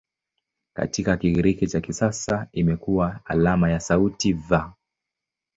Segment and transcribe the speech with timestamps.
[0.73, 4.59] Katika Kigiriki cha kisasa imekuwa alama ya sauti "V".